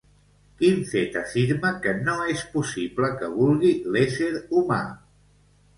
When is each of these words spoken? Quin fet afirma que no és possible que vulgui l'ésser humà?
Quin 0.61 0.79
fet 0.93 1.17
afirma 1.21 1.71
que 1.83 1.93
no 2.07 2.15
és 2.33 2.41
possible 2.57 3.13
que 3.21 3.31
vulgui 3.39 3.79
l'ésser 3.95 4.33
humà? 4.43 4.83